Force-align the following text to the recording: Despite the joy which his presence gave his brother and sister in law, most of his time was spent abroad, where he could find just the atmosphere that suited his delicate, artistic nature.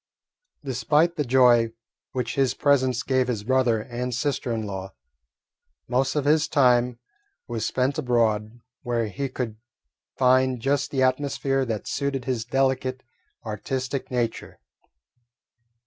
Despite 0.65 1.15
the 1.15 1.23
joy 1.23 1.73
which 2.11 2.33
his 2.33 2.55
presence 2.55 3.03
gave 3.03 3.27
his 3.27 3.43
brother 3.43 3.81
and 3.83 4.15
sister 4.15 4.51
in 4.51 4.65
law, 4.65 4.93
most 5.87 6.15
of 6.15 6.25
his 6.25 6.47
time 6.47 6.97
was 7.47 7.67
spent 7.67 7.99
abroad, 7.99 8.61
where 8.81 9.05
he 9.09 9.29
could 9.29 9.57
find 10.17 10.59
just 10.59 10.89
the 10.89 11.03
atmosphere 11.03 11.65
that 11.65 11.87
suited 11.87 12.25
his 12.25 12.45
delicate, 12.45 13.03
artistic 13.45 14.09
nature. 14.09 14.57